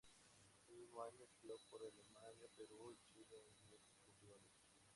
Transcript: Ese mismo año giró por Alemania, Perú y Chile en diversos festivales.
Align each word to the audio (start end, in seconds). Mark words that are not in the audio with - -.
Ese 0.57 0.73
mismo 0.73 0.99
año 1.03 1.27
giró 1.39 1.53
por 1.69 1.79
Alemania, 1.83 2.47
Perú 2.57 2.91
y 2.91 2.97
Chile 3.11 3.37
en 3.47 3.61
diversos 3.61 3.99
festivales. 4.03 4.49